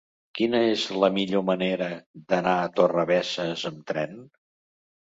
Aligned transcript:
Quina 0.37 0.61
és 0.69 0.85
la 1.03 1.09
millor 1.17 1.45
manera 1.51 1.91
d'anar 2.35 2.57
a 2.63 2.73
Torrebesses 2.81 3.69
amb 3.73 3.89
tren? 3.95 4.23